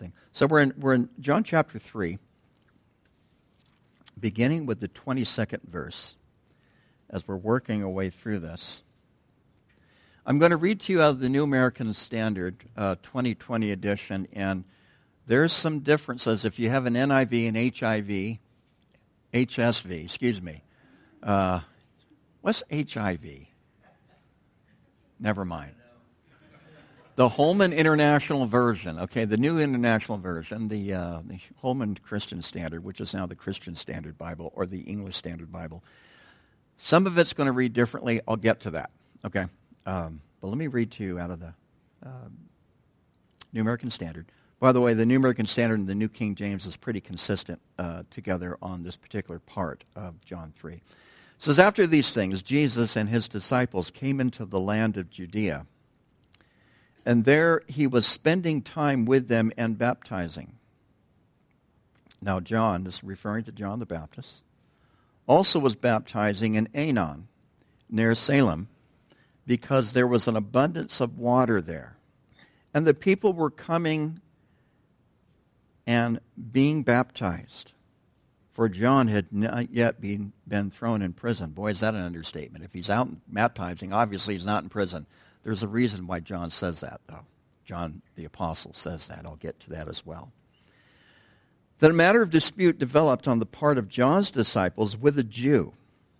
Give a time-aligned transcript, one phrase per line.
[0.00, 0.12] something.
[0.32, 2.18] So we're in, we're in John chapter 3,
[4.18, 6.16] beginning with the 22nd verse,
[7.10, 8.82] as we're working our way through this.
[10.24, 14.28] I'm going to read to you out of the New American Standard, uh, 2020 edition,
[14.32, 14.64] and
[15.26, 16.44] there's some differences.
[16.44, 18.38] If you have an NIV and HIV,
[19.34, 20.62] HSV, excuse me.
[21.22, 21.60] Uh,
[22.40, 23.24] what's HIV?
[25.18, 25.72] Never mind.
[27.20, 32.82] The Holman International Version, okay, the new International Version, the, uh, the Holman Christian Standard,
[32.82, 35.84] which is now the Christian Standard Bible or the English Standard Bible.
[36.78, 38.22] Some of it's going to read differently.
[38.26, 38.88] I'll get to that,
[39.22, 39.48] okay?
[39.84, 41.52] Um, but let me read to you out of the
[42.02, 42.28] uh,
[43.52, 44.24] New American Standard.
[44.58, 47.60] By the way, the New American Standard and the New King James is pretty consistent
[47.78, 50.72] uh, together on this particular part of John 3.
[50.72, 50.82] It
[51.36, 55.66] says, After these things, Jesus and his disciples came into the land of Judea.
[57.10, 60.52] And there he was spending time with them and baptizing.
[62.22, 64.44] Now, John, this is referring to John the Baptist,
[65.26, 67.24] also was baptizing in Aenon,
[67.90, 68.68] near Salem,
[69.44, 71.96] because there was an abundance of water there.
[72.72, 74.20] And the people were coming
[75.88, 76.20] and
[76.52, 77.72] being baptized.
[78.52, 81.50] For John had not yet been, been thrown in prison.
[81.50, 82.62] Boy, is that an understatement.
[82.64, 85.06] If he's out baptizing, obviously he's not in prison.
[85.42, 87.24] There's a reason why John says that, though.
[87.64, 89.24] John the Apostle says that.
[89.24, 90.32] I'll get to that as well.
[91.78, 95.72] That a matter of dispute developed on the part of John's disciples with a Jew.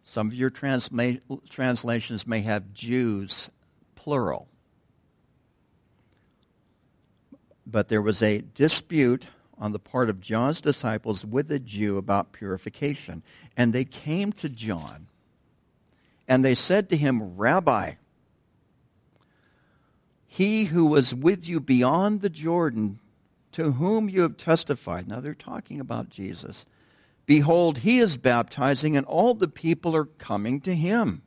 [0.04, 3.50] Some of your transma- translations may have Jews,
[3.94, 4.48] plural.
[7.66, 9.26] But there was a dispute
[9.58, 13.22] on the part of John's disciples with a Jew about purification.
[13.56, 15.08] And they came to John
[16.26, 17.94] and they said to him, Rabbi,
[20.32, 23.00] he who was with you beyond the Jordan,
[23.50, 25.08] to whom you have testified.
[25.08, 26.66] Now they're talking about Jesus.
[27.26, 31.22] Behold, he is baptizing, and all the people are coming to him.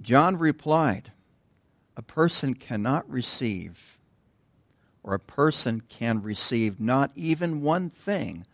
[0.00, 1.12] John replied,
[1.96, 4.00] A person cannot receive
[5.04, 8.44] or a person can receive not even one thing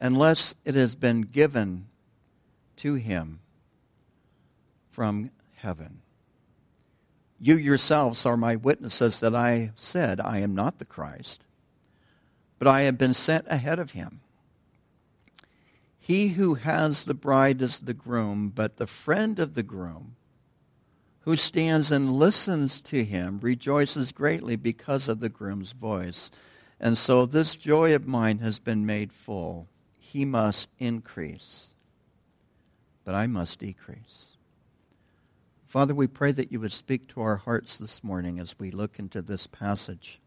[0.00, 1.88] unless it has been given
[2.76, 3.40] to him
[4.90, 6.00] from heaven.
[7.40, 11.44] You yourselves are my witnesses that I said, I am not the Christ,
[12.58, 14.20] but I have been sent ahead of him.
[15.98, 20.16] He who has the bride is the groom, but the friend of the groom
[21.28, 26.30] who stands and listens to him rejoices greatly because of the groom's voice.
[26.80, 29.68] And so this joy of mine has been made full.
[29.98, 31.74] He must increase,
[33.04, 34.37] but I must decrease.
[35.68, 38.98] Father, we pray that you would speak to our hearts this morning as we look
[38.98, 40.18] into this passage.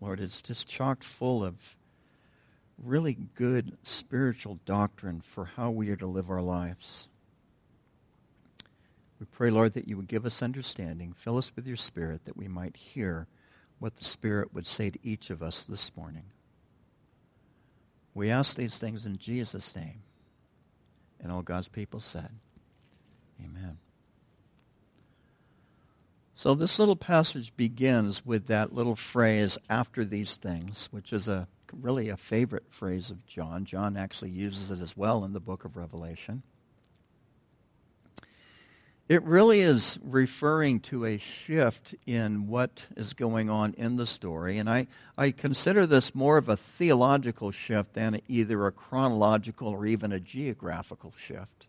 [0.00, 1.76] Lord, it's just chock full of
[2.82, 7.08] really good spiritual doctrine for how we are to live our lives.
[9.20, 12.38] We pray, Lord, that you would give us understanding, fill us with your Spirit, that
[12.38, 13.26] we might hear
[13.78, 16.24] what the Spirit would say to each of us this morning.
[18.14, 20.00] We ask these things in Jesus' name.
[21.20, 22.30] And all God's people said,
[23.42, 23.76] Amen.
[26.38, 31.48] So this little passage begins with that little phrase, after these things, which is a
[31.72, 33.64] really a favorite phrase of John.
[33.64, 36.42] John actually uses it as well in the book of Revelation.
[39.08, 44.58] It really is referring to a shift in what is going on in the story.
[44.58, 49.86] And I, I consider this more of a theological shift than either a chronological or
[49.86, 51.65] even a geographical shift.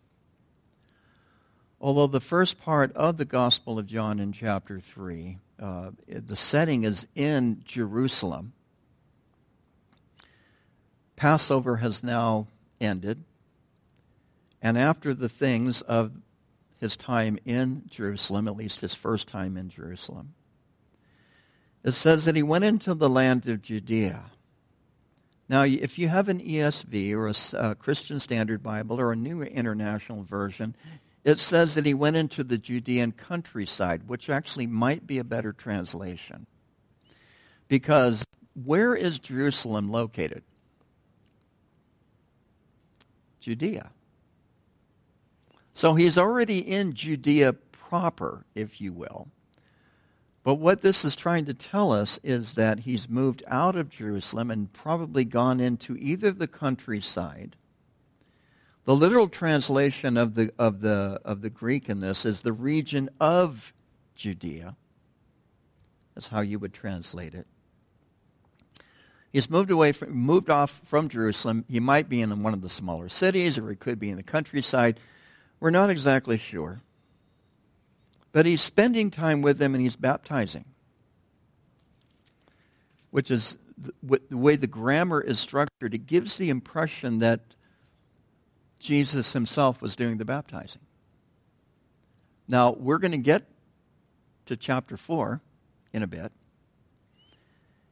[1.80, 6.84] Although the first part of the Gospel of John in chapter 3, uh, the setting
[6.84, 8.52] is in Jerusalem.
[11.14, 12.48] Passover has now
[12.80, 13.22] ended.
[14.60, 16.12] And after the things of
[16.80, 20.34] his time in Jerusalem, at least his first time in Jerusalem.
[21.84, 24.30] It says that he went into the land of Judea.
[25.48, 29.42] Now, if you have an ESV or a, a Christian Standard Bible or a New
[29.42, 30.74] International Version,
[31.24, 35.52] it says that he went into the Judean countryside, which actually might be a better
[35.52, 36.46] translation.
[37.66, 38.24] Because
[38.54, 40.42] where is Jerusalem located?
[43.40, 43.90] Judea.
[45.72, 49.28] So he's already in Judea proper, if you will.
[50.42, 54.50] But what this is trying to tell us is that he's moved out of Jerusalem
[54.50, 57.54] and probably gone into either the countryside.
[58.88, 63.10] The literal translation of the, of the, of the Greek in this is the region
[63.20, 63.74] of
[64.14, 64.76] Judea.
[66.14, 67.46] That's how you would translate it.
[69.30, 71.66] He's moved away from, moved off from Jerusalem.
[71.68, 74.22] He might be in one of the smaller cities, or he could be in the
[74.22, 74.98] countryside.
[75.60, 76.80] We're not exactly sure.
[78.32, 80.64] But he's spending time with them and he's baptizing,
[83.10, 85.92] which is the, the way the grammar is structured.
[85.92, 87.42] It gives the impression that
[88.78, 90.82] Jesus himself was doing the baptizing.
[92.46, 93.44] Now, we're going to get
[94.46, 95.40] to chapter 4
[95.92, 96.32] in a bit.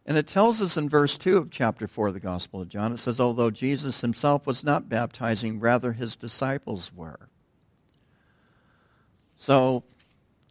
[0.06, 2.92] And it tells us in verse 2 of chapter 4 of the Gospel of John,
[2.92, 7.28] it says, Although Jesus himself was not baptizing, rather his disciples were.
[9.36, 9.82] So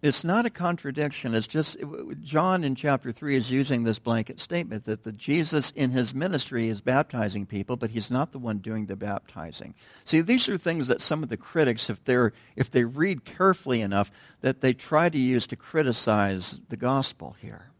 [0.05, 1.33] it's not a contradiction.
[1.33, 1.77] It's just,
[2.21, 6.67] John in chapter 3 is using this blanket statement that the Jesus in his ministry
[6.67, 9.73] is baptizing people, but he's not the one doing the baptizing.
[10.03, 13.81] See, these are things that some of the critics, if, they're, if they read carefully
[13.81, 14.11] enough,
[14.41, 17.71] that they try to use to criticize the gospel here.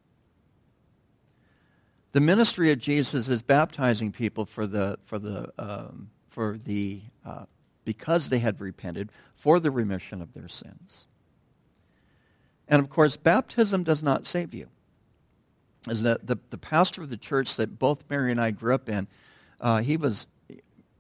[2.14, 7.44] The ministry of Jesus is baptizing people for the for the um, for the uh,
[7.84, 11.08] because they had repented for the remission of their sins.
[12.68, 14.68] And of course, baptism does not save you.
[15.88, 18.90] As the, the, the pastor of the church that both Mary and I grew up
[18.90, 19.08] in,
[19.62, 20.28] uh, he was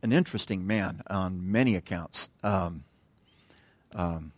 [0.03, 2.29] an interesting man on many accounts.
[2.43, 2.83] Um,
[3.95, 4.31] um,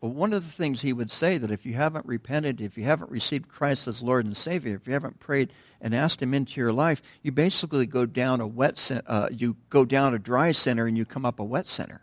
[0.00, 2.84] but one of the things he would say that if you haven't repented, if you
[2.84, 6.60] haven't received Christ as Lord and Savior, if you haven't prayed and asked Him into
[6.60, 10.86] your life, you basically go down a wet, uh, you go down a dry center
[10.86, 12.02] and you come up a wet center,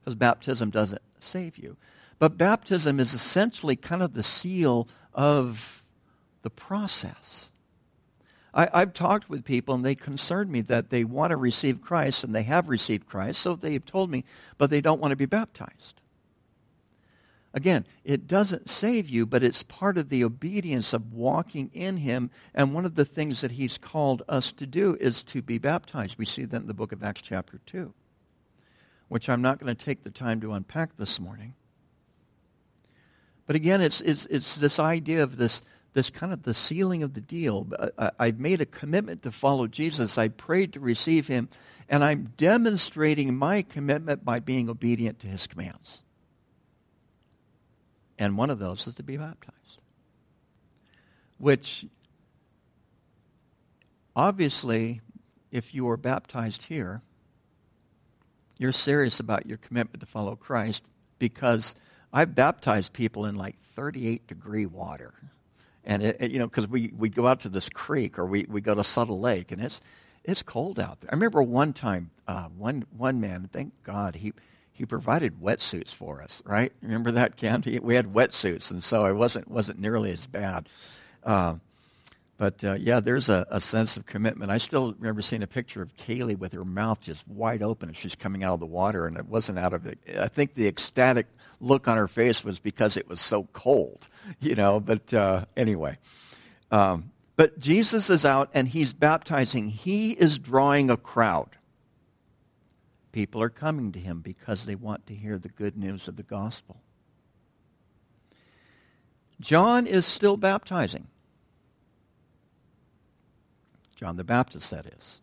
[0.00, 1.76] because baptism doesn't save you.
[2.20, 5.84] But baptism is essentially kind of the seal of
[6.42, 7.50] the process.
[8.52, 12.22] I, have talked with people and they concern me that they want to receive Christ
[12.22, 14.24] and they have received Christ, so they have told me,
[14.58, 16.02] but they don't want to be baptized.
[17.54, 22.30] Again, it doesn't save you, but it's part of the obedience of walking in Him.
[22.54, 26.18] And one of the things that He's called us to do is to be baptized.
[26.18, 27.92] We see that in the book of Acts, chapter 2,
[29.08, 31.54] which I'm not going to take the time to unpack this morning.
[33.50, 37.14] But again, it's, it's, it's this idea of this, this kind of the sealing of
[37.14, 37.66] the deal.
[37.98, 40.16] I, I've made a commitment to follow Jesus.
[40.16, 41.48] I prayed to receive Him.
[41.88, 46.04] And I'm demonstrating my commitment by being obedient to His commands.
[48.20, 49.80] And one of those is to be baptized.
[51.38, 51.86] Which,
[54.14, 55.00] obviously,
[55.50, 57.02] if you are baptized here,
[58.58, 60.84] you're serious about your commitment to follow Christ
[61.18, 61.74] because
[62.12, 65.14] I've baptized people in like 38 degree water.
[65.84, 68.46] And, it, it, you know, because we, we go out to this creek or we,
[68.48, 69.80] we go to Suttle Lake and it's,
[70.24, 71.10] it's cold out there.
[71.10, 74.32] I remember one time, uh, one, one man, thank God, he,
[74.80, 76.72] he provided wetsuits for us, right?
[76.80, 77.62] Remember that, Ken?
[77.82, 80.70] We had wetsuits, and so it wasn't wasn't nearly as bad.
[81.22, 81.56] Uh,
[82.40, 84.50] but uh, yeah, there's a, a, sense of commitment.
[84.50, 87.98] I still remember seeing a picture of Kaylee with her mouth just wide open as
[87.98, 89.98] she's coming out of the water, and it wasn't out of it.
[90.18, 91.26] I think the ecstatic
[91.60, 94.08] look on her face was because it was so cold,
[94.40, 94.80] you know.
[94.80, 95.98] But uh, anyway,
[96.70, 99.68] um, but Jesus is out and he's baptizing.
[99.68, 101.58] He is drawing a crowd.
[103.12, 106.22] People are coming to him because they want to hear the good news of the
[106.22, 106.80] gospel.
[109.42, 111.08] John is still baptizing.
[114.00, 115.20] John the Baptist, that is.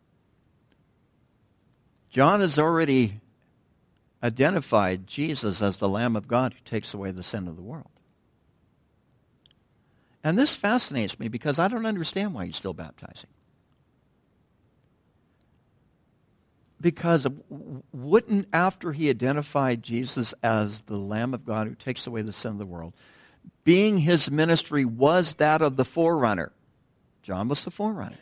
[2.12, 3.20] John has already
[4.22, 7.90] identified Jesus as the Lamb of God who takes away the sin of the world.
[10.24, 13.32] And this fascinates me because I don't understand why he's still baptizing.
[16.80, 17.26] because
[17.92, 22.52] wouldn't, after he identified Jesus as the Lamb of God who takes away the sin
[22.52, 22.94] of the world,
[23.64, 26.52] being his ministry was that of the forerunner.
[27.24, 28.18] John was the forerunner.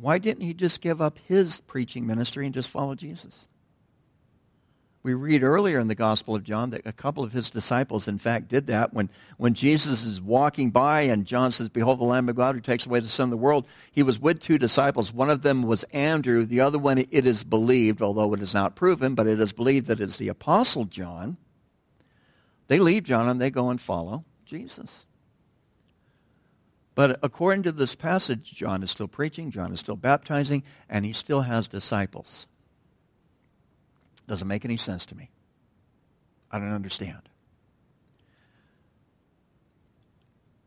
[0.00, 3.48] Why didn't he just give up his preaching ministry and just follow Jesus?
[5.02, 8.18] We read earlier in the Gospel of John that a couple of his disciples, in
[8.18, 8.92] fact, did that.
[8.92, 12.60] When, when Jesus is walking by and John says, Behold the Lamb of God who
[12.60, 15.12] takes away the sin of the world, he was with two disciples.
[15.12, 16.44] One of them was Andrew.
[16.44, 19.86] The other one, it is believed, although it is not proven, but it is believed
[19.86, 21.38] that it's the Apostle John.
[22.68, 25.06] They leave John and they go and follow Jesus.
[26.94, 31.12] But according to this passage, John is still preaching, John is still baptizing, and he
[31.12, 32.46] still has disciples.
[34.26, 35.30] Doesn't make any sense to me.
[36.50, 37.28] I don't understand.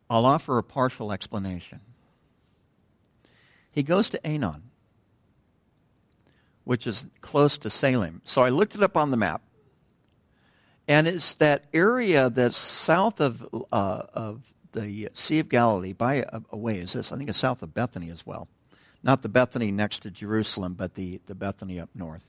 [0.09, 1.79] I'll offer a partial explanation.
[3.71, 4.61] He goes to Aenon,
[6.63, 8.21] which is close to Salem.
[8.23, 9.41] So I looked it up on the map.
[10.87, 14.41] And it's that area that's south of, uh, of
[14.73, 17.11] the Sea of Galilee, by a, a way is this.
[17.11, 18.47] I think it's south of Bethany as well.
[19.01, 22.23] Not the Bethany next to Jerusalem, but the, the Bethany up north.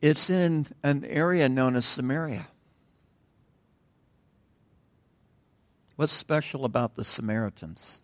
[0.00, 2.48] It's in an area known as Samaria.
[5.96, 8.02] What's special about the Samaritans?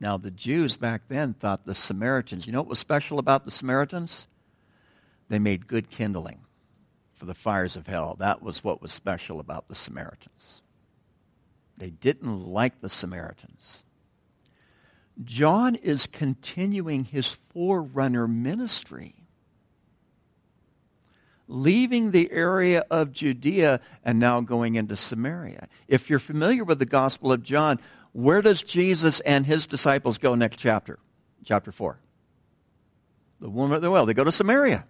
[0.00, 3.50] Now, the Jews back then thought the Samaritans, you know what was special about the
[3.50, 4.26] Samaritans?
[5.28, 6.40] They made good kindling
[7.18, 8.16] for the fires of hell.
[8.18, 10.62] That was what was special about the Samaritans.
[11.76, 13.84] They didn't like the Samaritans.
[15.24, 19.14] John is continuing his forerunner ministry,
[21.48, 25.66] leaving the area of Judea and now going into Samaria.
[25.88, 27.80] If you're familiar with the Gospel of John,
[28.12, 31.00] where does Jesus and his disciples go next chapter?
[31.44, 31.98] Chapter 4.
[33.40, 34.06] The woman at the well.
[34.06, 34.86] They go to Samaria.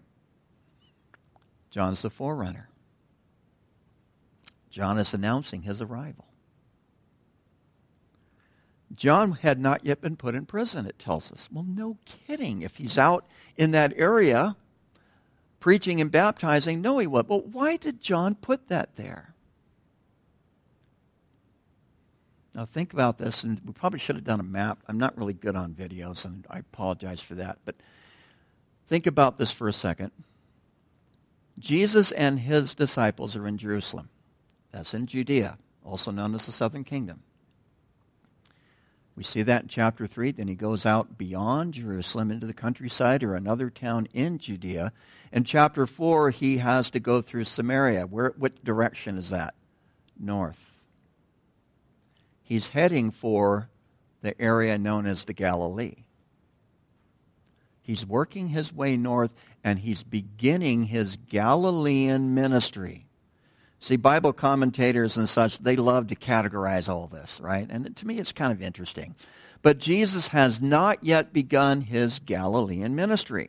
[1.70, 2.68] John's the forerunner.
[4.70, 6.26] John is announcing his arrival.
[8.94, 11.48] John had not yet been put in prison, it tells us.
[11.52, 12.62] Well, no kidding.
[12.62, 14.56] If he's out in that area
[15.60, 17.26] preaching and baptizing, no, he would.
[17.26, 19.34] But why did John put that there?
[22.54, 24.78] Now, think about this, and we probably should have done a map.
[24.88, 27.58] I'm not really good on videos, and I apologize for that.
[27.64, 27.76] But
[28.86, 30.10] think about this for a second.
[31.58, 34.08] Jesus and his disciples are in Jerusalem.
[34.72, 37.22] That's in Judea, also known as the southern kingdom.
[39.16, 40.30] We see that in chapter 3.
[40.30, 44.92] Then he goes out beyond Jerusalem into the countryside or another town in Judea.
[45.32, 48.06] In chapter 4, he has to go through Samaria.
[48.06, 49.54] Where, what direction is that?
[50.16, 50.76] North.
[52.44, 53.70] He's heading for
[54.22, 56.04] the area known as the Galilee.
[57.88, 59.32] He's working his way north
[59.64, 63.06] and he's beginning his Galilean ministry.
[63.80, 67.66] See, Bible commentators and such, they love to categorize all this, right?
[67.70, 69.14] And to me, it's kind of interesting.
[69.62, 73.48] But Jesus has not yet begun his Galilean ministry.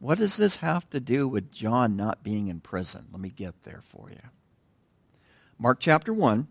[0.00, 3.06] What does this have to do with John not being in prison?
[3.10, 4.20] Let me get there for you.
[5.58, 6.46] Mark chapter 1,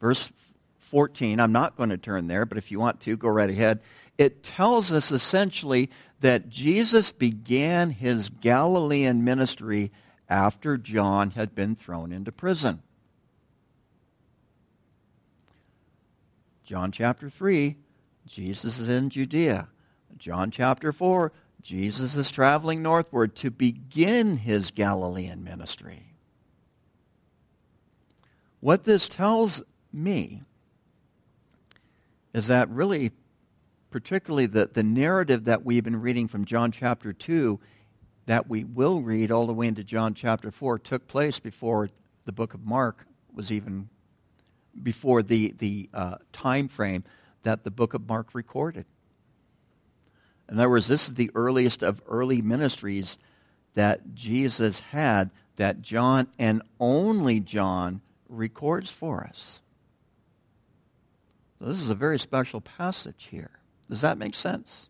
[0.00, 0.32] verse
[0.78, 1.40] 14.
[1.40, 3.80] I'm not going to turn there, but if you want to, go right ahead
[4.20, 5.88] it tells us essentially
[6.20, 9.90] that Jesus began his Galilean ministry
[10.28, 12.82] after John had been thrown into prison.
[16.64, 17.78] John chapter 3,
[18.26, 19.68] Jesus is in Judea.
[20.18, 26.12] John chapter 4, Jesus is traveling northward to begin his Galilean ministry.
[28.60, 29.62] What this tells
[29.94, 30.42] me
[32.34, 33.12] is that really
[33.90, 37.60] particularly the, the narrative that we've been reading from John chapter 2,
[38.26, 41.90] that we will read all the way into John chapter 4, took place before
[42.24, 43.88] the book of Mark was even,
[44.80, 47.04] before the, the uh, time frame
[47.42, 48.84] that the book of Mark recorded.
[50.48, 53.18] In other words, this is the earliest of early ministries
[53.74, 59.60] that Jesus had that John and only John records for us.
[61.60, 63.59] This is a very special passage here.
[63.90, 64.88] Does that make sense?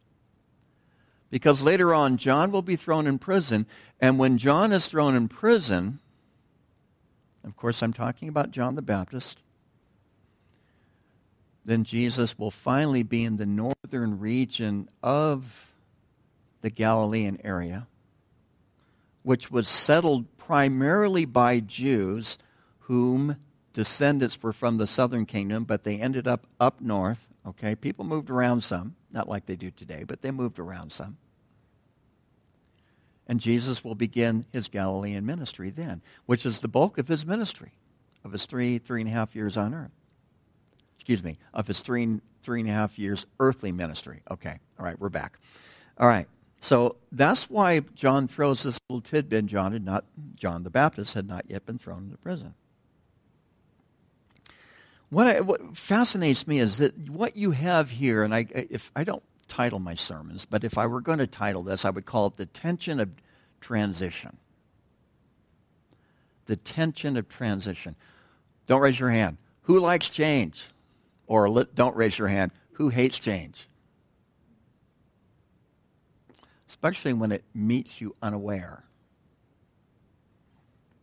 [1.31, 3.67] Because later on, John will be thrown in prison,
[3.99, 6.01] and when John is thrown in prison,
[7.43, 9.43] of course, I'm talking about John the Baptist,
[11.65, 15.71] then Jesus will finally be in the northern region of
[16.61, 17.87] the Galilean area,
[19.23, 22.39] which was settled primarily by Jews
[22.81, 23.37] whom
[23.73, 28.31] descendants were from the southern kingdom, but they ended up up north Okay, people moved
[28.31, 31.17] around some, not like they do today, but they moved around some.
[33.27, 37.73] And Jesus will begin his Galilean ministry then, which is the bulk of his ministry,
[38.25, 39.93] of his three, three and a half years on earth.
[40.97, 44.23] Excuse me, of his three, three and a half years earthly ministry.
[44.31, 45.39] Okay, all right, we're back.
[45.97, 46.27] All right,
[46.61, 49.47] so that's why John throws this little tidbit.
[49.47, 50.05] John had not,
[50.35, 52.55] John the Baptist had not yet been thrown into prison.
[55.11, 59.05] What, I, what, fascinates me is that what you have here, and I, if I
[59.05, 62.29] don't title my sermons, but if I were going to title this, I would call
[62.29, 63.11] it the tension of
[63.61, 64.39] transition.
[66.47, 67.97] The tension of transition.
[68.67, 69.37] Don't raise your hand.
[69.63, 70.69] Who likes change?
[71.27, 72.53] Or don't raise your hand.
[72.75, 73.69] Who hates change?
[76.69, 78.85] Especially when it meets you unaware.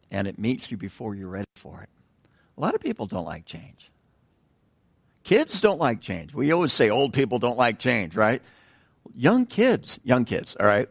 [0.09, 1.89] And it meets you before you're ready for it.
[2.57, 3.91] A lot of people don't like change.
[5.27, 6.33] Kids don't like change.
[6.33, 8.41] We always say old people don't like change, right?
[9.13, 10.87] Young kids, young kids, all right?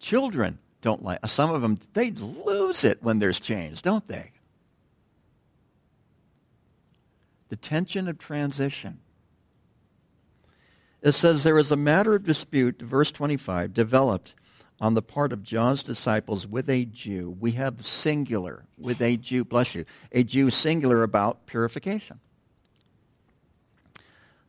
[0.00, 4.32] Children don't like, some of them, they lose it when there's change, don't they?
[7.48, 8.98] The tension of transition.
[11.00, 14.34] It says there is a matter of dispute, verse 25, developed
[14.80, 17.36] on the part of John's disciples with a Jew.
[17.38, 22.18] We have singular, with a Jew, bless you, a Jew singular about purification.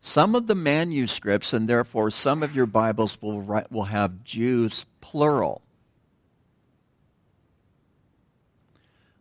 [0.05, 4.85] Some of the manuscripts, and therefore some of your Bibles, will, write, will have Jews
[5.01, 5.63] plural.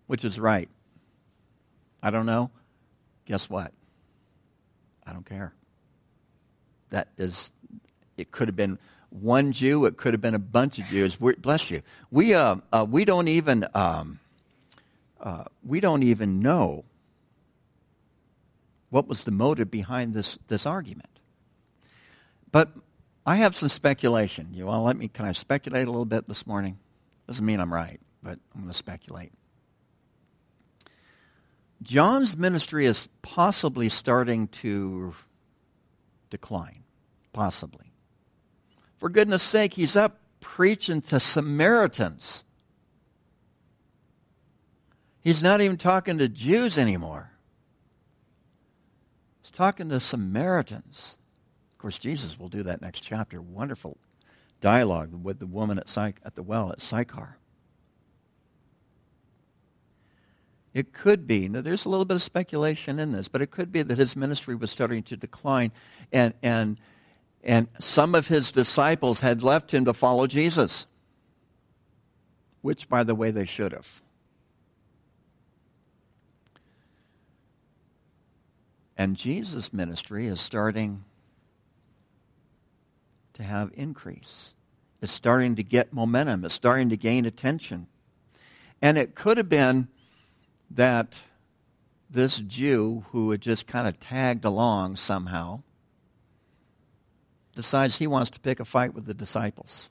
[0.09, 0.69] Which is right?
[2.03, 2.51] I don't know.
[3.25, 3.73] Guess what?
[5.07, 5.55] I don't care.
[6.91, 7.51] That is,
[8.19, 11.19] it could have been one Jew, it could have been a bunch of Jews.
[11.19, 11.81] We're, bless you.
[12.11, 14.19] We, uh, uh, we don't even, um,
[15.19, 16.85] uh, we don't even know
[18.95, 21.19] what was the motive behind this, this argument.
[22.53, 22.71] But
[23.27, 24.51] I have some speculation.
[24.53, 26.79] You want to let me, can I speculate a little bit this morning?
[27.27, 29.33] Doesn't mean I'm right, but I'm going to speculate.
[31.83, 35.13] John's ministry is possibly starting to
[36.31, 36.85] decline.
[37.33, 37.91] Possibly.
[38.99, 42.45] For goodness sake, he's up preaching to Samaritans.
[45.21, 47.34] He's not even talking to Jews anymore
[49.55, 51.17] talking to Samaritans.
[51.73, 53.41] Of course, Jesus will do that next chapter.
[53.41, 53.97] Wonderful
[54.61, 57.39] dialogue with the woman at, Sy- at the well at Sychar.
[60.73, 63.71] It could be, now there's a little bit of speculation in this, but it could
[63.71, 65.71] be that his ministry was starting to decline
[66.13, 66.81] and, and,
[67.45, 70.87] and some of his disciples had left him to follow Jesus,
[72.61, 74.03] which, by the way, they should have.
[78.97, 81.05] And Jesus' ministry is starting
[83.35, 84.55] to have increase.
[85.03, 86.45] It's starting to get momentum.
[86.45, 87.89] It's starting to gain attention.
[88.81, 89.89] And it could have been
[90.71, 91.21] that
[92.09, 95.63] this Jew who had just kind of tagged along somehow
[97.55, 99.89] decides he wants to pick a fight with the disciples.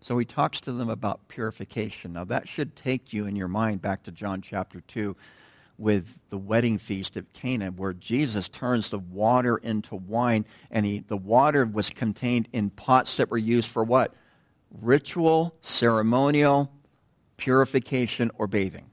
[0.00, 2.14] So he talks to them about purification.
[2.14, 5.14] Now, that should take you in your mind back to John chapter 2
[5.78, 10.98] with the wedding feast at Cana, where Jesus turns the water into wine, and he,
[10.98, 14.12] the water was contained in pots that were used for what?
[14.82, 16.70] Ritual, ceremonial,
[17.36, 18.90] purification, or bathing.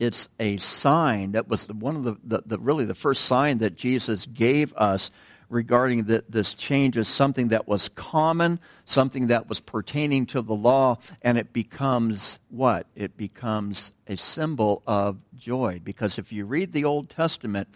[0.00, 3.76] It's a sign that was one of the, the, the really the first sign that
[3.76, 5.10] Jesus gave us
[5.50, 10.54] regarding the, this change as something that was common, something that was pertaining to the
[10.54, 12.86] law, and it becomes what?
[12.94, 15.80] It becomes a symbol of joy.
[15.82, 17.68] Because if you read the Old Testament,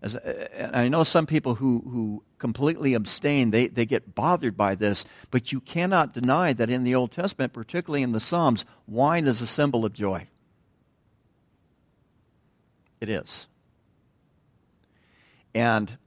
[0.00, 4.56] as, uh, uh, I know some people who, who completely abstain, they, they get bothered
[4.56, 8.64] by this, but you cannot deny that in the Old Testament, particularly in the Psalms,
[8.86, 10.28] wine is a symbol of joy.
[13.00, 13.48] It is.
[15.54, 15.98] And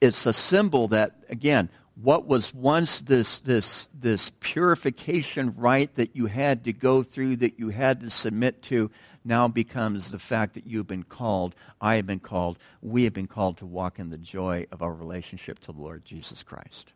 [0.00, 6.26] it's a symbol that, again, what was once this, this, this purification rite that you
[6.26, 8.90] had to go through, that you had to submit to,
[9.24, 13.26] now becomes the fact that you've been called, I have been called, we have been
[13.26, 16.92] called to walk in the joy of our relationship to the Lord Jesus Christ.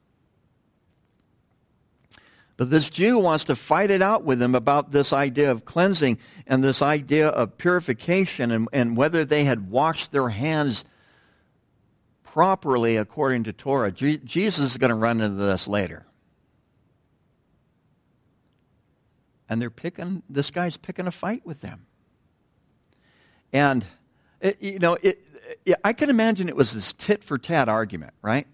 [2.56, 6.18] But this Jew wants to fight it out with him about this idea of cleansing
[6.46, 10.84] and this idea of purification and, and whether they had washed their hands
[12.34, 13.92] properly according to Torah.
[13.92, 16.04] Je- Jesus is going to run into this later.
[19.48, 21.86] And they're picking, this guy's picking a fight with them.
[23.52, 23.86] And,
[24.40, 25.24] it, you know, it,
[25.64, 28.48] it, I can imagine it was this tit for tat argument, right?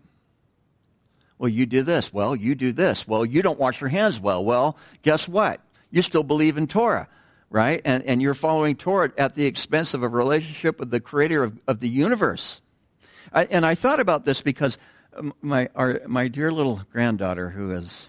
[1.39, 2.13] Well, you do this.
[2.13, 3.09] Well, you do this.
[3.09, 4.45] Well, you don't wash your hands well.
[4.45, 5.63] Well, guess what?
[5.91, 7.09] You still believe in Torah,
[7.49, 7.81] right?
[7.87, 11.59] And, and you're following Torah at the expense of a relationship with the creator of,
[11.67, 12.61] of the universe.
[13.33, 14.79] I, and I thought about this because
[15.41, 18.09] my, our, my dear little granddaughter, who is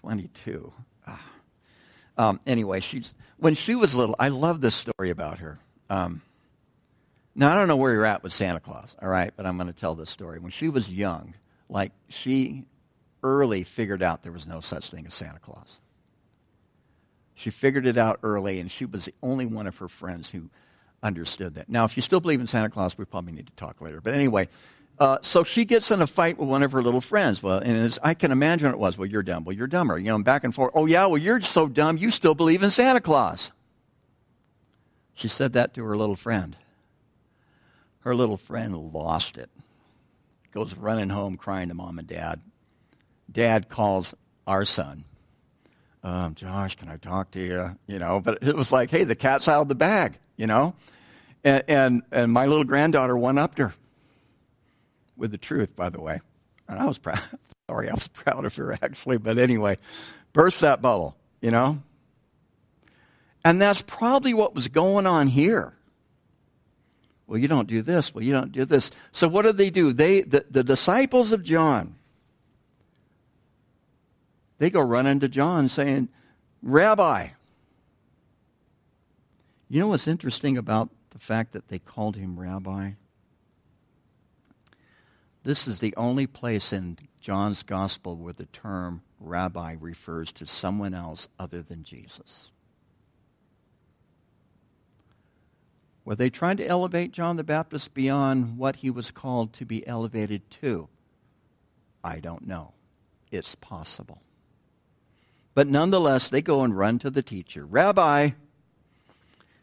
[0.00, 0.72] 22,
[1.06, 1.20] ah,
[2.18, 5.58] um, anyway, she's, when she was little, I love this story about her.
[5.90, 6.22] Um,
[7.34, 9.68] now, I don't know where you're at with Santa Claus, all right, but I'm going
[9.68, 10.38] to tell this story.
[10.38, 11.34] When she was young,
[11.68, 12.64] like, she
[13.22, 15.80] early figured out there was no such thing as Santa Claus.
[17.34, 20.50] She figured it out early, and she was the only one of her friends who
[21.02, 21.68] understood that.
[21.68, 24.00] Now, if you still believe in Santa Claus, we probably need to talk later.
[24.00, 24.48] But anyway,
[24.98, 27.42] uh, so she gets in a fight with one of her little friends.
[27.42, 29.44] Well, and as I can imagine it was, well, you're dumb.
[29.44, 29.98] Well, you're dumber.
[29.98, 30.72] You know, back and forth.
[30.74, 33.52] Oh, yeah, well, you're so dumb, you still believe in Santa Claus.
[35.14, 36.56] She said that to her little friend.
[38.00, 39.50] Her little friend lost it.
[40.52, 42.40] goes running home crying to mom and dad.
[43.30, 44.14] Dad calls
[44.46, 45.04] our son.
[46.02, 47.78] Um, Josh, can I talk to you?
[47.86, 50.74] You know, but it was like, hey, the cat's out of the bag, you know?
[51.44, 53.74] And, and, and my little granddaughter up to her
[55.16, 56.20] with the truth, by the way.
[56.68, 57.22] And I was proud.
[57.70, 59.18] Sorry, I was proud of her, actually.
[59.18, 59.78] But anyway,
[60.32, 61.82] burst that bubble, you know?
[63.44, 65.74] And that's probably what was going on here.
[67.26, 68.14] Well, you don't do this.
[68.14, 68.90] Well, you don't do this.
[69.10, 69.92] So what did they do?
[69.92, 71.94] They, the, the disciples of John,
[74.58, 76.08] they go running to John saying,
[76.62, 77.28] Rabbi.
[79.68, 80.90] You know what's interesting about
[81.22, 82.92] fact that they called him Rabbi?
[85.44, 90.94] This is the only place in John's gospel where the term rabbi refers to someone
[90.94, 92.50] else other than Jesus.
[96.04, 99.86] Were they trying to elevate John the Baptist beyond what he was called to be
[99.86, 100.88] elevated to?
[102.02, 102.72] I don't know.
[103.30, 104.20] It's possible.
[105.54, 108.30] But nonetheless, they go and run to the teacher Rabbi,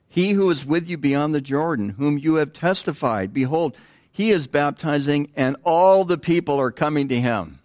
[0.09, 3.77] he who is with you beyond the Jordan, whom you have testified, behold,
[4.11, 7.59] he is baptizing, and all the people are coming to him.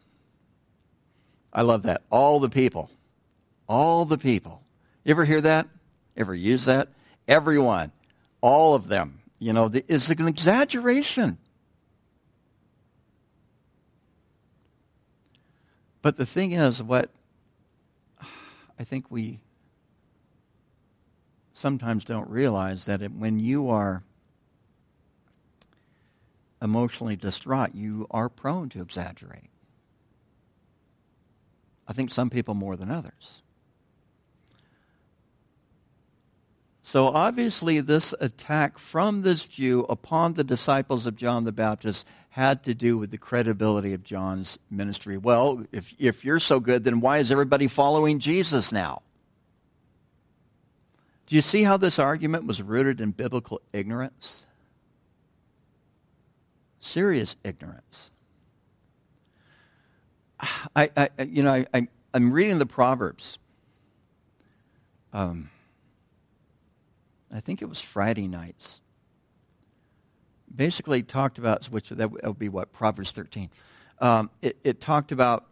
[1.53, 2.03] I love that.
[2.11, 2.91] All the people.
[3.67, 4.63] All the people.
[5.05, 5.69] You ever hear that?
[6.17, 6.89] Ever use that?
[7.27, 7.93] Everyone.
[8.43, 9.21] All of them.
[9.39, 11.39] You know, it's an exaggeration.
[16.03, 17.11] But the thing is, what
[18.79, 19.41] I think we
[21.55, 24.03] sometimes don't realize that it, when you are
[26.61, 29.49] emotionally distraught, you are prone to exaggerate.
[31.87, 33.43] I think some people more than others.
[36.83, 42.63] So obviously, this attack from this Jew upon the disciples of John the Baptist had
[42.65, 45.17] to do with the credibility of John's ministry.
[45.17, 49.03] Well, if, if you're so good, then why is everybody following Jesus now?
[51.27, 54.47] Do you see how this argument was rooted in biblical ignorance?
[56.85, 58.11] serious ignorance.
[60.77, 63.39] I, I you know, I, am reading the Proverbs.
[65.13, 65.51] Um,
[67.33, 68.81] I think it was Friday nights.
[70.55, 73.51] Basically, talked about which that would be what Proverbs 13.
[74.01, 75.47] Um, it, it talked about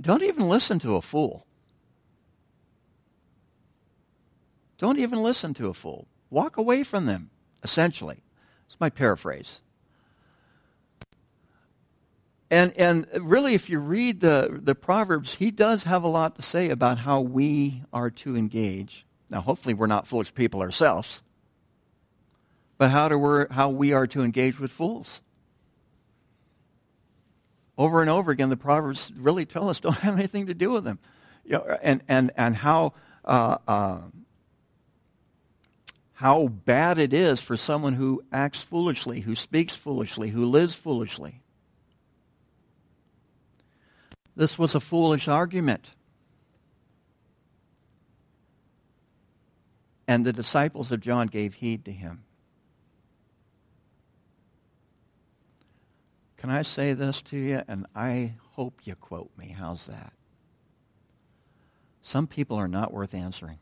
[0.00, 1.46] don't even listen to a fool.
[4.78, 6.06] Don't even listen to a fool.
[6.30, 7.30] Walk away from them.
[7.62, 8.22] Essentially,
[8.66, 9.60] it's my paraphrase.
[12.50, 16.42] And, and really, if you read the, the Proverbs, he does have a lot to
[16.42, 19.04] say about how we are to engage.
[19.28, 21.22] Now, hopefully, we're not foolish people ourselves,
[22.78, 25.20] but how, to we how we are to engage with fools.
[27.76, 30.84] Over and over again, the Proverbs really tell us don't have anything to do with
[30.84, 30.98] them.
[31.44, 34.00] You know, and, and, and how, uh, uh,
[36.18, 41.42] how bad it is for someone who acts foolishly, who speaks foolishly, who lives foolishly.
[44.34, 45.90] This was a foolish argument.
[50.08, 52.24] And the disciples of John gave heed to him.
[56.36, 57.62] Can I say this to you?
[57.68, 59.54] And I hope you quote me.
[59.56, 60.12] How's that?
[62.02, 63.60] Some people are not worth answering.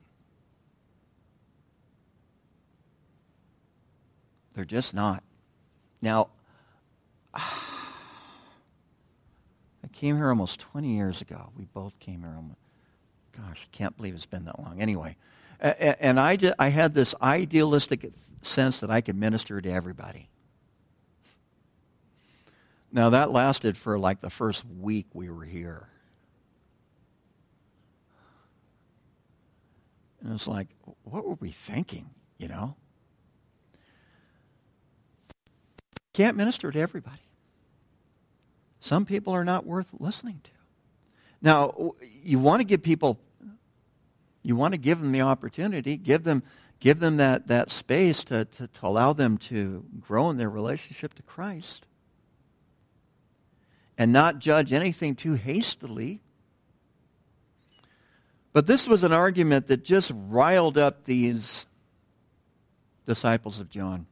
[4.57, 5.23] They're just not.
[6.01, 6.31] Now,
[7.35, 7.42] I
[9.92, 11.51] came here almost 20 years ago.
[11.57, 12.59] We both came here almost,
[13.37, 14.81] gosh, I can't believe it's been that long.
[14.81, 15.16] Anyway,
[15.61, 20.31] and I, did, I had this idealistic sense that I could minister to everybody.
[22.90, 25.88] Now, that lasted for like the first week we were here.
[30.23, 30.69] And it's like,
[31.05, 32.75] what were we thinking, you know?
[36.17, 37.21] Can't minister to everybody.
[38.81, 40.51] Some people are not worth listening to.
[41.43, 41.93] Now,
[42.25, 43.21] you want to give people,
[44.43, 46.43] you want to give them the opportunity, give them,
[46.81, 51.13] give them that, that space to, to, to allow them to grow in their relationship
[51.17, 51.85] to Christ.
[53.99, 56.23] And not judge anything too hastily.
[58.55, 61.67] But this was an argument that just riled up these
[63.05, 64.07] disciples of John.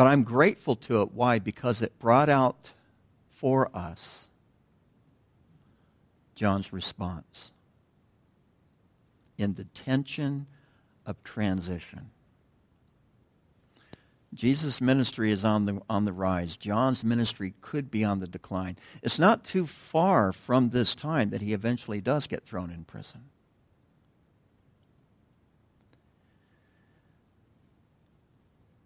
[0.00, 1.12] But I'm grateful to it.
[1.12, 1.38] Why?
[1.38, 2.70] Because it brought out
[3.28, 4.30] for us
[6.34, 7.52] John's response
[9.36, 10.46] in the tension
[11.04, 12.08] of transition.
[14.32, 16.56] Jesus' ministry is on the, on the rise.
[16.56, 18.78] John's ministry could be on the decline.
[19.02, 23.24] It's not too far from this time that he eventually does get thrown in prison.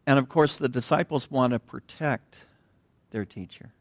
[0.06, 2.36] And of course, the disciples want to protect
[3.10, 3.72] their teacher.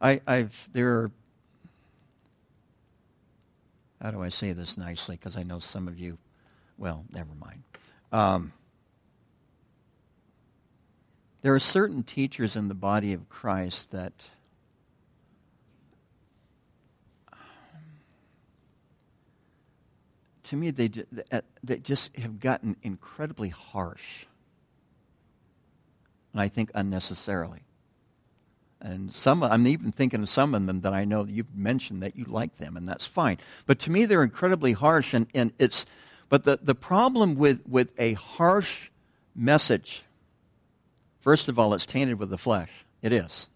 [0.00, 0.88] I, I've there.
[0.88, 1.10] Are,
[4.00, 5.16] how do I say this nicely?
[5.16, 6.16] Because I know some of you.
[6.78, 7.62] Well, never mind.
[8.12, 8.52] Um,
[11.42, 14.12] there are certain teachers in the body of Christ that
[20.50, 20.90] to me they,
[21.32, 24.26] uh, they just have gotten incredibly harsh
[26.32, 27.60] and i think unnecessarily
[28.80, 32.02] and some i'm even thinking of some of them that i know that you've mentioned
[32.02, 35.52] that you like them and that's fine but to me they're incredibly harsh and, and
[35.58, 35.86] it's
[36.30, 38.88] but the, the problem with, with a harsh
[39.34, 40.04] message,
[41.20, 42.70] first of all, it's tainted with the flesh.
[43.02, 43.50] It is.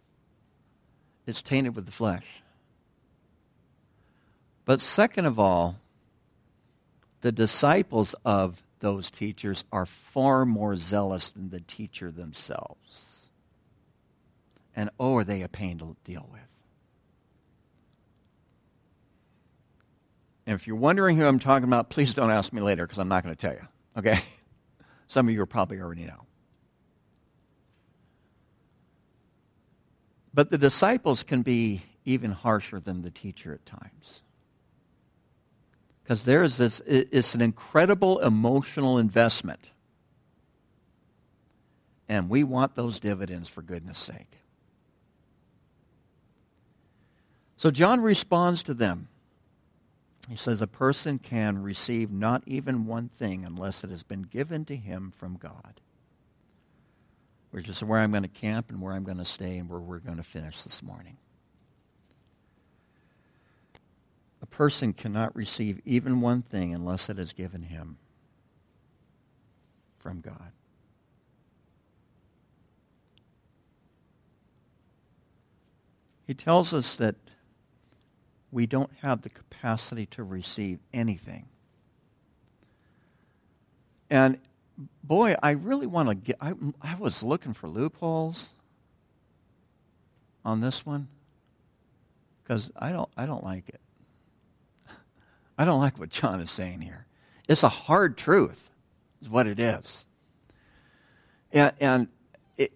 [1.25, 2.27] It's tainted with the flesh.
[4.65, 5.79] But second of all,
[7.25, 13.31] the disciples of those teachers are far more zealous than the teacher themselves.
[14.77, 16.53] And oh, are they a pain to deal with.
[20.47, 23.09] And if you're wondering who I'm talking about, please don't ask me later because I'm
[23.09, 23.67] not going to tell you.
[23.97, 24.21] Okay?
[25.09, 26.27] Some of you probably already know.
[30.35, 34.25] But the disciples can be even harsher than the teacher at times.
[36.05, 39.71] Because there's this, it's an incredible emotional investment.
[42.11, 44.39] And we want those dividends for goodness sake.
[47.57, 49.09] So John responds to them.
[50.29, 54.67] He says, A person can receive not even one thing unless it has been given
[54.67, 55.81] to him from God.
[57.51, 59.81] Which is where I'm going to camp and where I'm going to stay and where
[59.81, 61.17] we're going to finish this morning.
[64.45, 67.97] A person cannot receive even one thing unless it is given him
[69.97, 70.53] from God.
[76.27, 77.15] He tells us that
[78.53, 81.47] we don't have the capacity to receive anything.
[84.11, 84.39] And
[85.03, 86.53] boy, I really want to get, I,
[86.83, 88.53] I was looking for loopholes
[90.45, 91.09] on this one
[92.43, 93.81] because I don't, I don't like it.
[95.57, 97.07] I don't like what John is saying here.
[97.49, 98.71] It's a hard truth,
[99.23, 100.05] is what it is.
[101.53, 102.09] And, and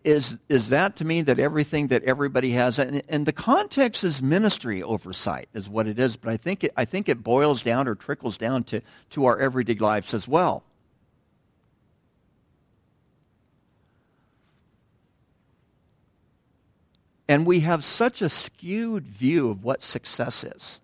[0.05, 4.23] is, is that to mean that everything that everybody has, and, and, the context is
[4.23, 7.87] ministry oversight, is what it is, but I think it, I think it boils down
[7.87, 10.65] or trickles down to, to our everyday lives as well.
[17.29, 20.81] And we have such a skewed view of what success is.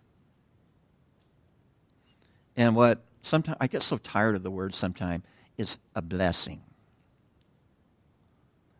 [2.56, 5.24] And what sometimes, I get so tired of the word sometimes,
[5.56, 6.62] is a blessing.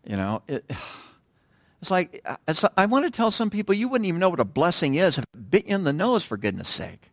[0.05, 0.65] You know, it,
[1.81, 4.41] it's like uh, it's, I want to tell some people you wouldn't even know what
[4.41, 7.11] a blessing is if it bit you in the nose, for goodness sake.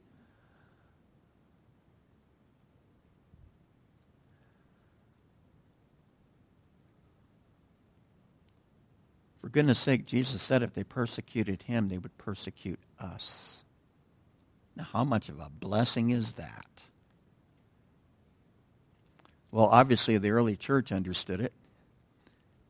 [9.42, 13.61] For goodness sake, Jesus said if they persecuted him, they would persecute us.
[14.82, 16.86] Now, how much of a blessing is that?
[19.52, 21.54] Well, obviously, the early church understood it.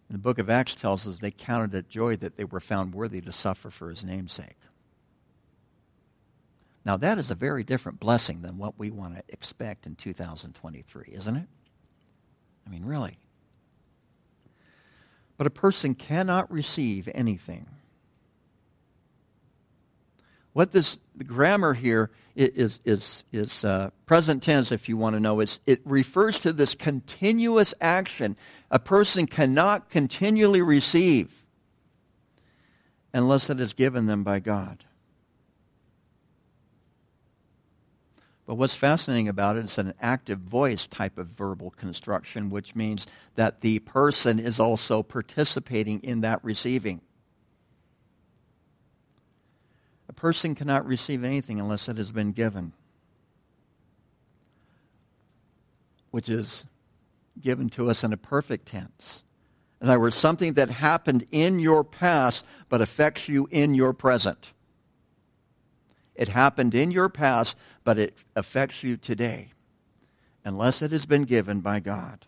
[0.10, 2.94] And the book of Acts tells us they counted it joy that they were found
[2.94, 4.58] worthy to suffer for his name's sake.
[6.84, 11.14] Now, that is a very different blessing than what we want to expect in 2023,
[11.14, 11.48] isn't it?
[12.68, 13.20] I mean, really.
[15.38, 17.68] But a person cannot receive anything
[20.54, 25.40] what this grammar here is is is uh, present tense, if you want to know.
[25.40, 28.36] is it refers to this continuous action.
[28.70, 31.46] A person cannot continually receive
[33.14, 34.86] unless it is given them by God.
[38.46, 43.08] But what's fascinating about it is an active voice type of verbal construction, which means
[43.36, 47.00] that the person is also participating in that receiving.
[50.10, 52.74] A person cannot receive anything unless it has been given,
[56.12, 56.68] which is
[57.42, 59.24] given to us in a perfect tense.
[59.82, 64.54] In other words, something that happened in your past but affects you in your present.
[66.14, 69.54] It happened in your past, but it affects you today,
[70.46, 72.28] unless it has been given by God.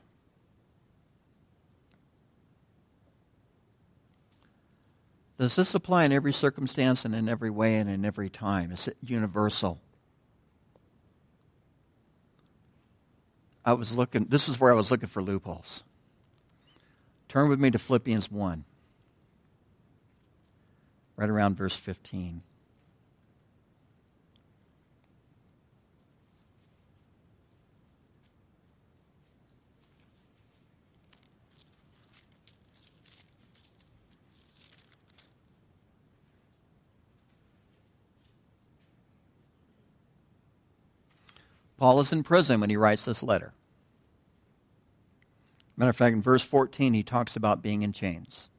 [5.44, 8.72] Does this apply in every circumstance and in every way and in every time?
[8.72, 9.82] Is it universal?
[13.66, 15.84] I was looking, this is where I was looking for loopholes.
[17.28, 18.64] Turn with me to Philippians 1,
[21.18, 22.42] right around verse 15.
[41.78, 43.54] Paul is in prison when he writes this letter.
[45.76, 48.50] Matter of fact, in verse 14, he talks about being in chains.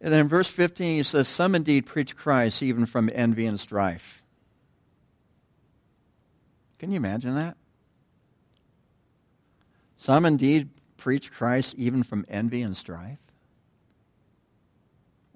[0.00, 3.58] And then in verse 15, he says, Some indeed preach Christ even from envy and
[3.58, 4.22] strife.
[6.78, 7.56] Can you imagine that?
[9.96, 13.20] Some indeed preach Christ even from envy and strife.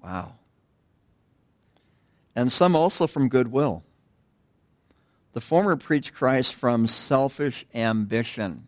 [0.03, 0.33] Wow.
[2.35, 3.83] And some also from goodwill.
[5.37, 8.65] The former preach Christ from selfish ambition.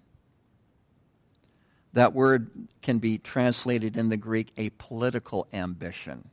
[1.93, 2.51] That word
[2.83, 6.29] can be translated in the Greek a political ambition.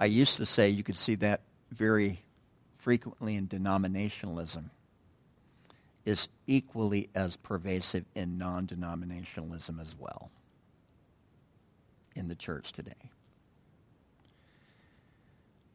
[0.00, 2.22] I used to say you could see that very
[2.78, 4.70] frequently in denominationalism
[6.06, 10.30] is equally as pervasive in non-denominationalism as well
[12.16, 13.10] in the church today.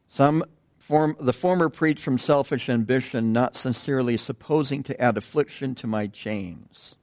[0.08, 0.42] Some
[0.86, 6.06] Form, the former preach from selfish ambition, not sincerely supposing to add affliction to my
[6.06, 6.94] chains,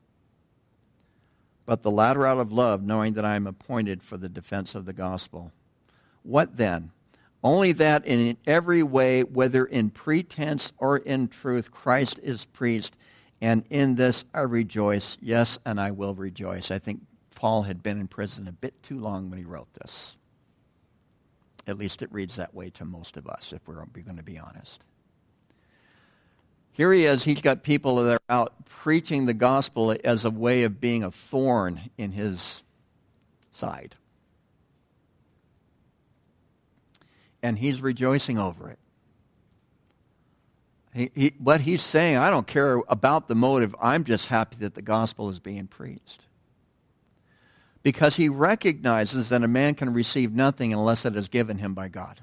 [1.65, 4.85] but the latter out of love, knowing that I am appointed for the defense of
[4.85, 5.51] the gospel.
[6.21, 6.91] What then?
[7.43, 12.95] Only that in every way, whether in pretense or in truth, Christ is preached,
[13.41, 15.17] and in this I rejoice.
[15.21, 16.71] Yes, and I will rejoice.
[16.71, 17.01] I think
[17.35, 20.15] Paul had been in prison a bit too long when he wrote this.
[21.65, 24.37] At least it reads that way to most of us, if we're going to be
[24.37, 24.83] honest.
[26.73, 27.23] Here he is.
[27.23, 31.11] He's got people that are out preaching the gospel as a way of being a
[31.11, 32.63] thorn in his
[33.51, 33.95] side.
[37.41, 38.79] And he's rejoicing over it.
[40.93, 43.75] He, he, what he's saying, I don't care about the motive.
[43.81, 46.21] I'm just happy that the gospel is being preached
[47.83, 51.89] because he recognizes that a man can receive nothing unless it is given him by
[51.89, 52.21] God.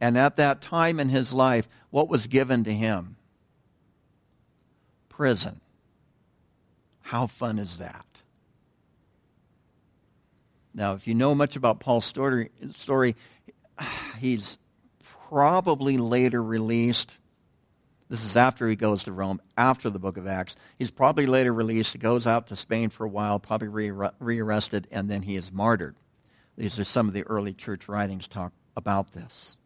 [0.00, 3.16] And at that time in his life, what was given to him?
[5.08, 5.60] Prison.
[7.00, 8.04] How fun is that?
[10.74, 13.16] Now, if you know much about Paul's story, story
[14.18, 14.58] he's
[15.28, 17.16] probably later released
[18.08, 20.56] this is after he goes to Rome, after the book of Acts.
[20.78, 21.92] He's probably later released.
[21.92, 25.96] He goes out to Spain for a while, probably rearrested, and then he is martyred.
[26.56, 29.56] These are some of the early church writings talk about this.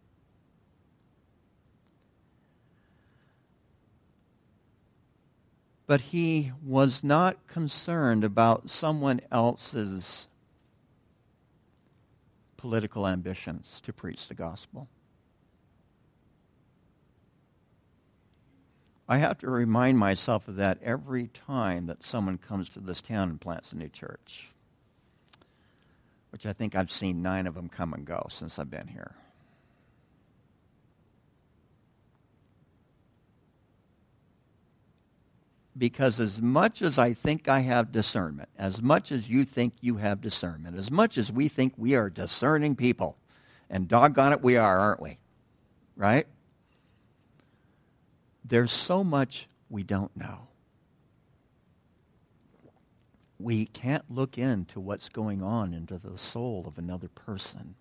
[5.87, 10.29] But he was not concerned about someone else's
[12.57, 14.89] political ambitions to preach the gospel.
[19.09, 23.31] I have to remind myself of that every time that someone comes to this town
[23.31, 24.51] and plants a new church,
[26.31, 29.15] which I think I've seen nine of them come and go since I've been here.
[35.77, 39.97] Because as much as I think I have discernment, as much as you think you
[39.97, 43.17] have discernment, as much as we think we are discerning people,
[43.71, 45.19] and doggone it, we are, aren't we?
[45.97, 46.27] Right?
[48.45, 50.49] There's so much we don't know.
[53.39, 57.75] We can't look into what's going on into the soul of another person.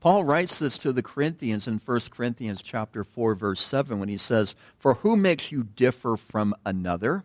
[0.00, 4.16] Paul writes this to the Corinthians in 1 Corinthians chapter 4 verse 7 when he
[4.16, 7.24] says, "For who makes you differ from another?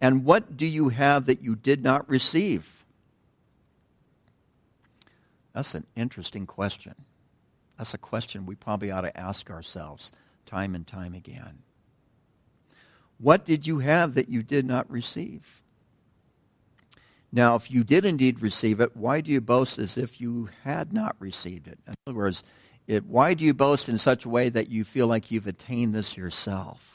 [0.00, 2.84] And what do you have that you did not receive?"
[5.54, 6.94] That's an interesting question.
[7.78, 10.12] That's a question we probably ought to ask ourselves
[10.46, 11.58] time and time again.
[13.18, 15.62] What did you have that you did not receive?
[17.32, 20.92] Now, if you did indeed receive it, why do you boast as if you had
[20.92, 21.78] not received it?
[21.86, 22.44] In other words,
[22.86, 25.94] it, why do you boast in such a way that you feel like you've attained
[25.94, 26.94] this yourself?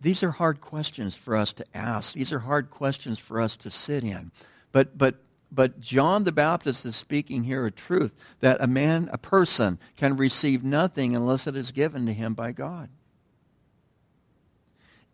[0.00, 2.12] These are hard questions for us to ask.
[2.12, 4.30] These are hard questions for us to sit in.
[4.76, 5.14] But, but
[5.50, 10.18] but John the Baptist is speaking here a truth that a man, a person, can
[10.18, 12.90] receive nothing unless it is given to him by God.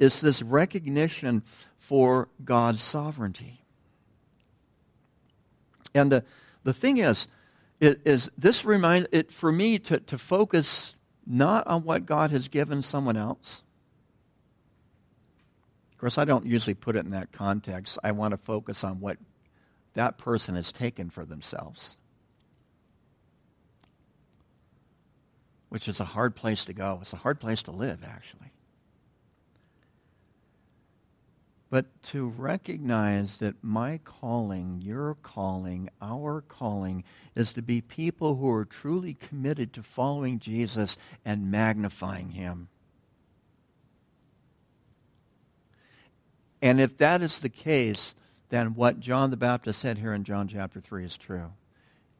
[0.01, 1.45] It's this recognition
[1.79, 3.63] for God's sovereignty.
[5.95, 6.25] And the,
[6.65, 7.29] the thing is,
[7.79, 12.49] it, is this reminds it for me to, to focus not on what God has
[12.49, 13.63] given someone else.
[15.93, 17.97] Of course, I don't usually put it in that context.
[18.03, 19.19] I want to focus on what
[19.95, 21.97] that person has taken for themselves,
[25.69, 26.99] which is a hard place to go.
[27.03, 28.53] It's a hard place to live, actually.
[31.73, 37.03] But to recognize that my calling, your calling, our calling
[37.35, 42.69] is to be people who are truly committed to following Jesus and magnifying him.
[46.61, 48.15] And if that is the case,
[48.53, 51.55] then what John the Baptist said here in John chapter 3 is true.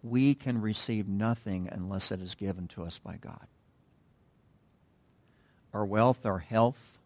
[0.03, 3.47] We can receive nothing unless it is given to us by God.
[5.75, 6.99] Our wealth, our health,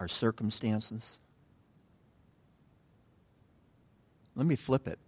[0.00, 1.18] our circumstances.
[4.34, 4.98] Let me flip it.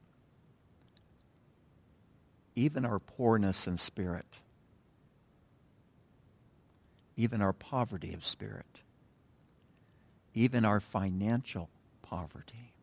[2.55, 4.41] Even our poorness in spirit,
[7.17, 8.81] even our poverty of spirit,
[10.35, 11.71] even our financial
[12.05, 12.75] poverty.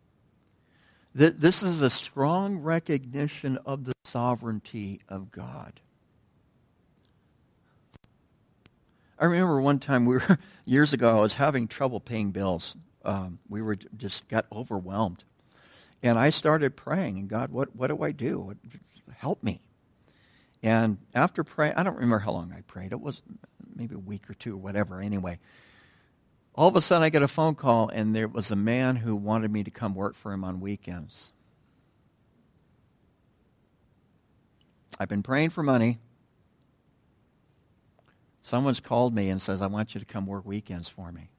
[1.13, 5.79] This is a strong recognition of the sovereignty of God.
[9.19, 11.17] I remember one time we were years ago.
[11.17, 12.75] I was having trouble paying bills.
[13.05, 15.23] Um, we were just got overwhelmed,
[16.01, 17.19] and I started praying.
[17.19, 18.55] And God, what what do I do?
[19.17, 19.61] Help me.
[20.63, 22.91] And after praying, I don't remember how long I prayed.
[22.93, 23.21] It was
[23.75, 25.01] maybe a week or two or whatever.
[25.01, 25.39] Anyway,
[26.55, 29.15] all of a sudden I get a phone call, and there was a man who
[29.15, 31.31] wanted me to come work for him on weekends.
[34.99, 35.99] I've been praying for money.
[38.41, 41.29] Someone's called me and says, I want you to come work weekends for me.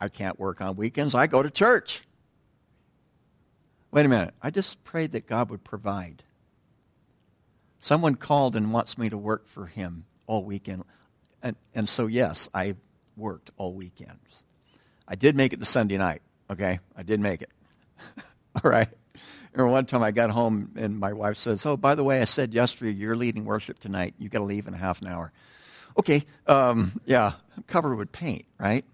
[0.00, 1.14] I can't work on weekends.
[1.14, 2.02] I go to church.
[3.90, 4.34] Wait a minute.
[4.40, 6.22] I just prayed that God would provide.
[7.80, 10.84] Someone called and wants me to work for him all weekend.
[11.42, 12.76] And, and so, yes, I
[13.18, 14.44] worked all weekends.
[15.06, 16.80] I did make it to Sunday night, okay?
[16.96, 17.50] I did make it.
[18.62, 18.88] all right.
[19.52, 22.24] Remember one time I got home and my wife says, Oh, by the way, I
[22.24, 24.14] said yesterday you're leading worship tonight.
[24.18, 25.32] You've got to leave in a half an hour.
[25.98, 27.32] Okay, um, yeah,
[27.66, 28.84] covered with paint, right?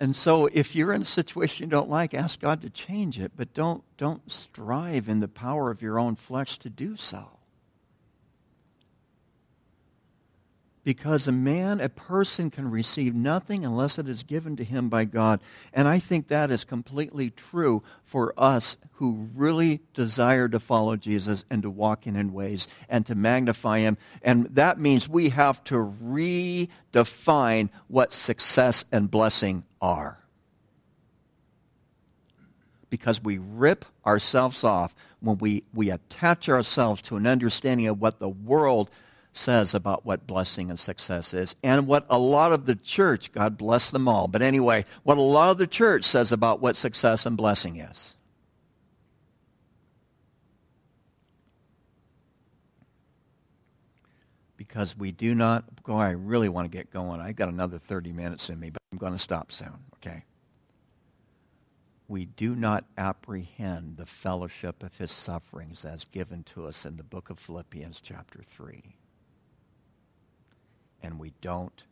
[0.00, 3.32] And so if you're in a situation you don't like, ask God to change it,
[3.36, 7.37] but don't, don't strive in the power of your own flesh to do so.
[10.88, 15.04] Because a man, a person can receive nothing unless it is given to him by
[15.04, 15.38] God.
[15.74, 21.44] And I think that is completely true for us who really desire to follow Jesus
[21.50, 23.98] and to walk in his ways and to magnify him.
[24.22, 30.24] And that means we have to redefine what success and blessing are.
[32.88, 38.20] Because we rip ourselves off when we, we attach ourselves to an understanding of what
[38.20, 38.88] the world
[39.38, 43.56] says about what blessing and success is, and what a lot of the church, God
[43.56, 47.24] bless them all, but anyway, what a lot of the church says about what success
[47.24, 48.16] and blessing is.
[54.56, 57.20] Because we do not, oh, I really want to get going.
[57.20, 60.24] I've got another 30 minutes in me, but I'm going to stop soon, okay?
[62.08, 67.02] we do not apprehend the fellowship of his sufferings as given to us in the
[67.02, 68.96] book of Philippians, chapter 3
[71.02, 71.84] and we don't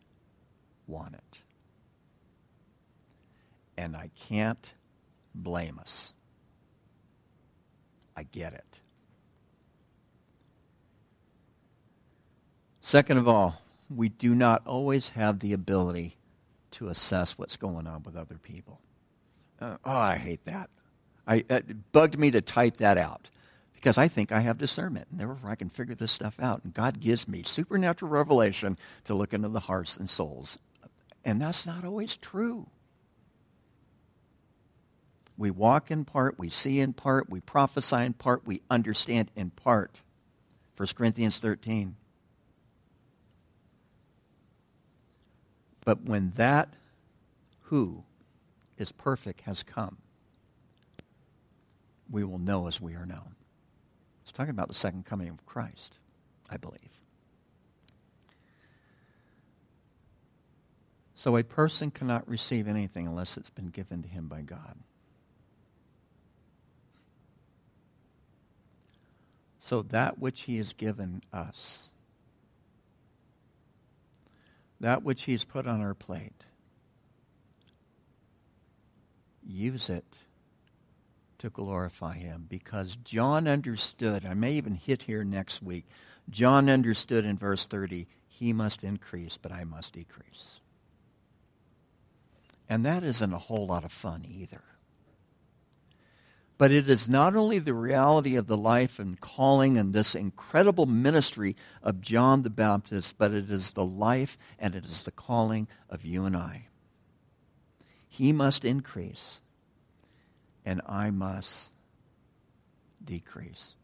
[0.87, 1.37] want it.
[3.77, 4.73] And I can't
[5.35, 6.13] blame us.
[8.15, 8.79] I get it.
[12.81, 13.61] Second of all,
[13.93, 16.15] we do not always have the ability
[16.71, 18.79] to assess what's going on with other people.
[19.59, 20.69] Uh, oh, I hate that.
[21.27, 23.29] I, it bugged me to type that out
[23.77, 25.07] because I think I have discernment.
[25.11, 26.63] And therefore, I can figure this stuff out.
[26.63, 30.57] And God gives me supernatural revelation to look into the hearts and souls.
[31.23, 32.65] And that's not always true.
[35.37, 39.51] We walk in part, we see in part, we prophesy in part, we understand in
[39.51, 40.01] part.
[40.77, 41.95] 1 Corinthians 13.
[45.85, 46.73] But when that
[47.65, 48.03] who
[48.79, 49.97] is perfect has come,
[52.09, 53.36] we will know as we are known.
[54.27, 55.99] It's talking about the second coming of Christ,
[56.49, 56.81] I believe.
[61.15, 64.75] So a person cannot receive anything unless it's been given to him by God.
[69.59, 71.93] So that which he has given us,
[74.81, 76.43] that which he's put on our plate,
[79.41, 80.03] use it
[81.39, 84.25] to glorify him because John understood.
[84.25, 85.85] I may even hit here next week.
[86.29, 90.59] John understood in verse 30, he must increase, but I must decrease.
[92.69, 94.61] And that isn't a whole lot of fun either.
[96.57, 100.87] But it is not only the reality of the life and calling and this incredible
[100.87, 105.67] ministry of John the Baptist, but it is the life and it is the calling
[105.89, 106.67] of you and I.
[108.09, 109.39] He must increase,
[110.67, 111.71] and I must
[113.01, 113.77] decrease.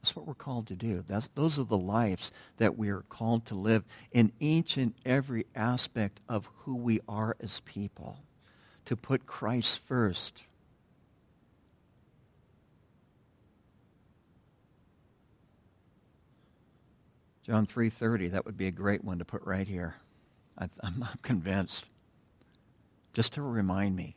[0.00, 1.04] That's what we're called to do.
[1.06, 5.44] That's, those are the lives that we are called to live in each and every
[5.54, 8.20] aspect of who we are as people,
[8.86, 10.42] to put Christ first.
[17.42, 19.96] John 3:30, that would be a great one to put right here.
[20.56, 21.90] I, I'm, I'm convinced.
[23.12, 24.16] Just to remind me.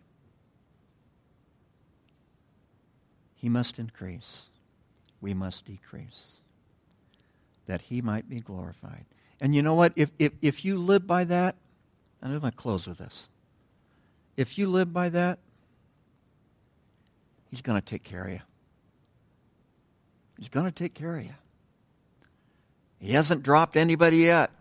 [3.43, 4.49] He must increase
[5.23, 6.41] we must decrease,
[7.65, 9.05] that he might be glorified.
[9.39, 9.93] And you know what?
[9.95, 11.55] If, if, if you live by that,
[12.21, 13.29] and I'm going to close with this.
[14.35, 15.39] If you live by that,
[17.49, 18.41] he's going to take care of you.
[20.37, 21.35] He's going to take care of you.
[22.99, 24.51] He hasn't dropped anybody yet.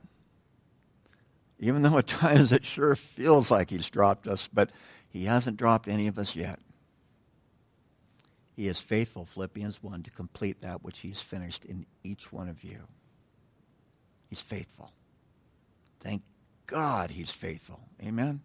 [1.58, 4.70] Even though at times it sure feels like he's dropped us, but
[5.08, 6.60] he hasn't dropped any of us yet.
[8.54, 12.62] He is faithful, Philippians 1, to complete that which he's finished in each one of
[12.62, 12.80] you.
[14.28, 14.92] He's faithful.
[16.00, 16.22] Thank
[16.66, 17.80] God he's faithful.
[18.02, 18.40] Amen?